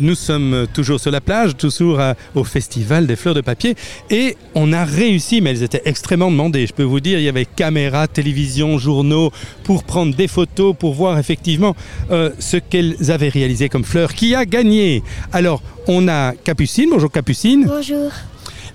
[0.00, 3.74] Nous sommes toujours sur la plage, toujours à- au festival des fleurs de papier
[4.10, 6.66] et on a réussi, mais elles étaient extrêmement demandées.
[6.66, 9.30] Je peux vous dire, il y avait caméras, télévision, journaux
[9.64, 11.76] pour prendre des photos, pour voir effectivement
[12.10, 14.14] euh, ce qu'elles avaient réalisé comme fleurs.
[14.14, 15.02] Qui a gagné?
[15.32, 18.10] Alors, on a Capucine, bonjour Capucine, Bonjour.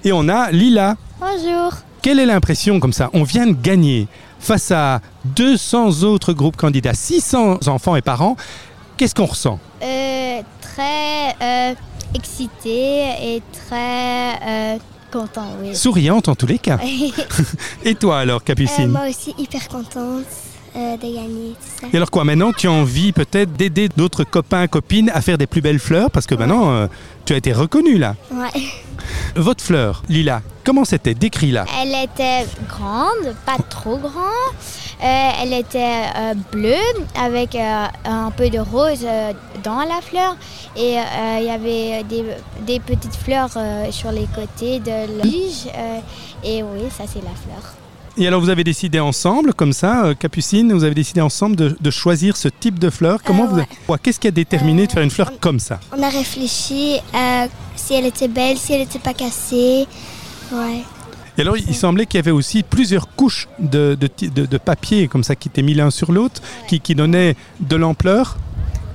[0.03, 0.95] et on a Lila.
[1.19, 1.73] Bonjour.
[2.01, 3.09] Quelle est l'impression comme ça?
[3.13, 4.07] On vient de gagner
[4.39, 5.01] face à
[5.35, 8.35] 200 autres groupes candidats, 600 enfants et parents.
[8.97, 9.59] Qu'est-ce qu'on ressent?
[9.81, 10.14] Euh,
[10.75, 11.73] très euh,
[12.13, 14.77] excité et très euh,
[15.11, 15.75] content, oui.
[15.75, 16.79] Souriante en tous les cas.
[17.83, 20.25] Et toi alors, Euh, Capucine moi aussi, hyper contente
[20.75, 21.87] euh, de gagner tout ça.
[21.91, 25.47] Et alors quoi, maintenant tu as envie peut-être d'aider d'autres copains, copines à faire des
[25.47, 26.11] plus belles fleurs?
[26.11, 26.87] Parce que maintenant, euh,
[27.25, 28.15] tu as été reconnue là.
[28.31, 28.61] Ouais.
[29.35, 31.13] Votre fleur, Lila, comment c'était?
[31.13, 31.65] Décris-la.
[31.81, 34.55] Elle était grande, pas trop grande.
[35.03, 36.03] Euh, elle était
[36.51, 36.73] bleue
[37.21, 39.05] avec un peu de rose
[39.63, 40.37] dans la fleur.
[40.77, 40.95] Et
[41.39, 42.23] il y avait des,
[42.65, 43.49] des petites fleurs
[43.91, 45.67] sur les côtés de la tige.
[45.75, 45.99] euh,
[46.43, 47.73] et oui, ça c'est la fleur.
[48.17, 51.75] Et alors vous avez décidé ensemble, comme ça, euh, Capucine, vous avez décidé ensemble de,
[51.79, 53.19] de choisir ce type de fleur.
[53.23, 53.97] Comment Euh, ouais.
[54.01, 57.47] Qu'est-ce qui a déterminé de faire une fleur on- comme ça On a réfléchi euh,
[57.75, 59.85] si elle était belle, si elle n'était pas cassée.
[60.53, 60.83] Ouais.
[61.37, 64.57] Et alors, il semblait qu'il y avait aussi plusieurs couches de, de, ti- de- de
[64.57, 68.37] papier comme ça qui étaient mis l'un sur l'autre, qui, qui donnaient de l'ampleur.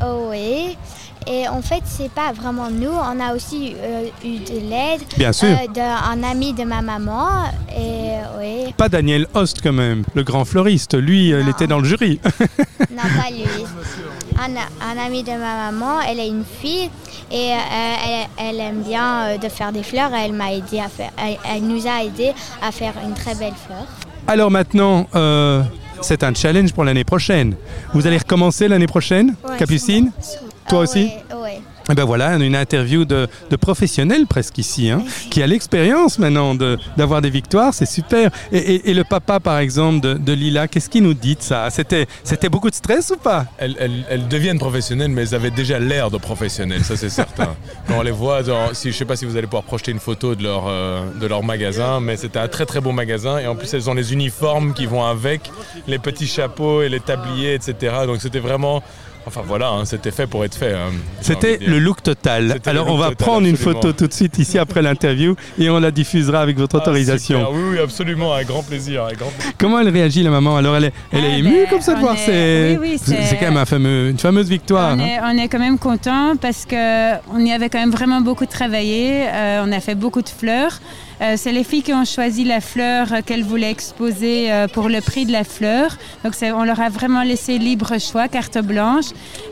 [0.02, 0.78] Oh oui.
[1.26, 2.90] Et en fait, c'est pas vraiment nous.
[2.90, 5.48] On a aussi euh, eu de l'aide Bien sûr.
[5.48, 7.28] euh, d'un ami de ma maman.
[7.76, 10.94] Et oui, Pas Daniel Host quand même, le grand fleuriste.
[10.94, 12.20] Lui, euh, il était dans le jury.
[12.90, 13.44] non pas lui.
[14.38, 16.88] Un, un ami de ma maman, elle est une fille
[17.30, 20.10] et euh, elle, elle aime bien euh, de faire des fleurs.
[20.14, 21.10] Elle m'a aidé à faire.
[21.18, 22.32] Elle, elle nous a aidé
[22.62, 23.84] à faire une très belle fleur.
[24.26, 25.62] alors maintenant, euh,
[26.00, 27.54] c'est un challenge pour l'année prochaine.
[27.92, 30.10] Vous allez recommencer l'année prochaine, Ouais, Capucine?
[30.70, 31.60] Toi Ah aussi ouais, ouais.
[31.90, 36.54] Et ben voilà, une interview de, de professionnels presque ici, hein, qui a l'expérience maintenant
[36.54, 38.30] de- d'avoir des victoires, c'est super.
[38.52, 41.42] Et, et- et le papa, par exemple, de, de Lila, qu'est-ce qu'il nous dit de
[41.42, 41.68] ça?
[41.70, 43.46] C'était c'était beaucoup de stress ou pas?
[43.58, 47.56] Elles, elles- elles deviennent professionnelles, mais elles avaient déjà l'air de professionnelles, ça c'est certain.
[47.88, 49.90] Quand on les voit, dans- si, je ne sais pas si vous allez pouvoir projeter
[49.90, 53.38] une photo de leur, euh, de leur magasin, mais c'était un très très beau magasin.
[53.38, 55.50] Et en plus, elles ont les uniformes qui vont avec,
[55.88, 57.74] les petits chapeaux et les tabliers, etc.
[58.06, 58.80] Donc c'était vraiment...
[59.26, 60.72] Enfin voilà, hein, c'était fait pour être fait.
[60.72, 62.58] hein, C'était le look total.
[62.66, 65.78] Alors on va total, prendre une photo tout de suite ici après l'interview et on
[65.78, 67.38] la diffusera avec votre Ah, autorisation.
[67.38, 69.04] super, oui, oui, absolument, avec grand plaisir.
[69.04, 69.52] Avec grand plaisir.
[69.58, 70.56] Comment elle réagit la maman?
[70.56, 72.98] Alors elle est, elle est Ah, émue ben, comme ça de voir est- c'est oui,
[73.08, 74.96] oui, quand même un fameux, une fameuse victoire.
[74.96, 75.04] On hein.
[75.06, 78.46] est, on est quand même content parce que on y avait quand même vraiment beaucoup
[78.46, 79.26] travaillé.
[79.32, 80.80] Euh, on a fait beaucoup de fleurs.
[81.20, 85.00] Euh, c'est les filles qui ont choisi la fleur qu'elles voulaient exposer euh, pour le
[85.00, 85.96] prix de la fleur.
[86.24, 89.06] Donc on leur a vraiment laissé libre choix, carte blanche.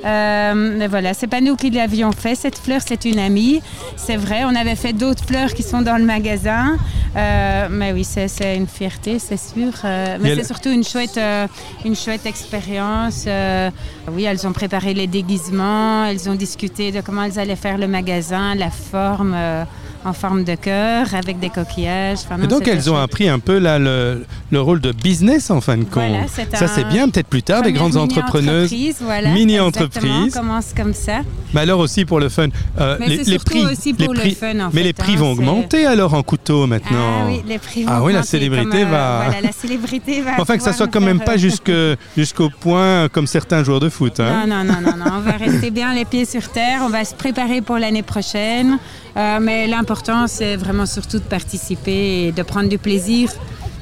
[0.04, 2.34] Euh, mais voilà, c'est pas nous qui l'avions fait.
[2.34, 3.60] Cette fleur, c'est une amie.
[3.96, 4.44] C'est vrai.
[4.44, 6.76] On avait fait d'autres fleurs qui sont dans le magasin.
[7.16, 9.72] Euh, mais oui, c'est une fierté, c'est sûr.
[9.84, 11.46] Euh, mais c'est surtout une chouette, euh,
[11.84, 13.24] une chouette expérience.
[13.26, 13.70] Euh,
[14.12, 17.88] oui, elles ont préparé les déguisements, elles ont discuté de comment elles allaient faire le
[17.88, 19.64] magasin, la forme euh,
[20.04, 22.18] en forme de cœur avec des coquillages.
[22.24, 24.92] Enfin, Et non, donc c'était elles ont appris un peu là le, le rôle de
[24.92, 26.04] business en fin de compte.
[26.08, 28.70] Voilà, ça un- c'est bien peut-être plus tard des grandes entrepreneuses.
[28.72, 30.04] mini-entreprise, voilà, mini-entreprise.
[30.04, 31.20] exactement, On commence comme ça.
[31.54, 32.48] Mais alors aussi pour le fun,
[32.80, 35.12] euh, Mais les, prix, aussi pour les le prix, fun, en mais fait, les prix
[35.14, 37.22] hein, vont augmenter alors en couteau maintenant.
[37.22, 40.20] Ah oui, les prix vont Ah oui, la célébrité comme, euh, va- Voilà, la célébrité
[40.22, 40.30] va.
[40.38, 41.72] Enfin que ça soit quand même pas jusque
[42.16, 44.18] jusqu'au point comme certains joueurs de foot.
[44.20, 44.46] hein.
[44.46, 45.12] Non, non, non, non, non.
[45.18, 46.80] On va rester bien les pieds sur terre.
[46.84, 48.78] On va se préparer pour l'année prochaine.
[49.16, 53.30] Euh, mais l'important, c'est vraiment surtout de participer et de prendre du plaisir.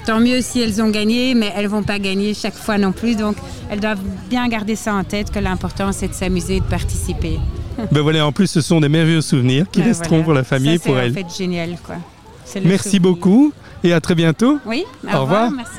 [0.07, 3.17] Tant mieux si elles ont gagné, mais elles vont pas gagner chaque fois non plus.
[3.17, 3.37] Donc,
[3.69, 3.99] elles doivent
[4.31, 7.39] bien garder ça en tête que l'important, c'est de s'amuser et de participer.
[7.93, 10.25] Ben voilà, en plus ce sont des merveilleux souvenirs qui Ben resteront voilà.
[10.25, 11.11] pour la famille et Ça, pour c'est elles.
[11.11, 11.97] en fait génial, quoi.
[12.47, 13.03] C'est Merci souvenir.
[13.03, 13.53] beaucoup
[13.85, 14.59] et à très bientôt.
[14.65, 15.51] Oui, Au revoir.
[15.51, 15.73] Merci.